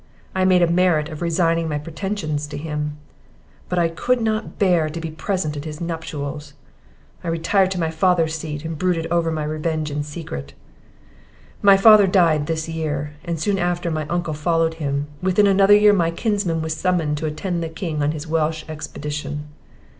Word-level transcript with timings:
I 0.33 0.45
made 0.45 0.63
a 0.63 0.67
merit 0.67 1.09
of 1.09 1.21
resigning 1.21 1.69
my 1.69 1.77
pretensions 1.77 2.47
to 2.47 2.57
him, 2.57 2.97
but 3.69 3.77
I 3.77 3.87
could 3.87 4.19
not 4.19 4.57
bear 4.57 4.89
to 4.89 4.99
be 4.99 5.11
present 5.11 5.55
at 5.55 5.65
his 5.65 5.79
nuptials; 5.79 6.55
I 7.23 7.27
retired 7.27 7.69
to 7.69 7.79
my 7.79 7.91
father's 7.91 8.33
seat, 8.33 8.65
and 8.65 8.79
brooded 8.79 9.05
over 9.11 9.31
my 9.31 9.43
revenge 9.43 9.91
in 9.91 10.01
secret. 10.01 10.55
My 11.61 11.77
father 11.77 12.07
died 12.07 12.47
this 12.47 12.67
year, 12.67 13.13
and 13.25 13.39
soon 13.39 13.59
after 13.59 13.91
my 13.91 14.07
uncle 14.07 14.33
followed 14.33 14.73
him; 14.81 15.05
within 15.21 15.45
another 15.45 15.75
year 15.75 15.93
my 15.93 16.09
kinsman 16.09 16.63
was 16.63 16.73
summoned 16.75 17.19
to 17.19 17.27
attend 17.27 17.61
the 17.61 17.69
king 17.69 18.01
on 18.01 18.11
his 18.11 18.25
Welch 18.25 18.67
expedition. 18.67 19.49